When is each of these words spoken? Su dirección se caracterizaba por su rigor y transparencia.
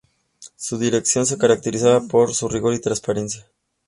Su 0.55 0.79
dirección 0.79 1.27
se 1.27 1.37
caracterizaba 1.37 2.07
por 2.07 2.33
su 2.33 2.49
rigor 2.49 2.73
y 2.73 2.79
transparencia. 2.81 3.45